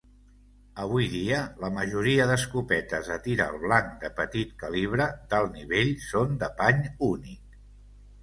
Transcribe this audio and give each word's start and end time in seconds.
Avui 0.83 1.07
dia, 1.09 1.39
la 1.63 1.69
majoria 1.73 2.25
d'escopetes 2.29 3.11
de 3.11 3.17
tir 3.27 3.35
al 3.45 3.59
blanc 3.65 3.91
de 4.05 4.11
petit 4.21 4.55
calibre 4.63 5.07
d'alt 5.33 5.55
nivell 5.59 5.93
són 6.09 6.33
de 6.45 6.49
pany 6.63 6.81
únic. 7.11 7.61